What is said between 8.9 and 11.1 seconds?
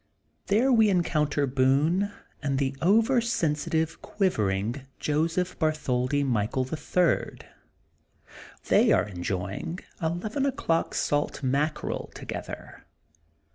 are enjoying eleven o^clock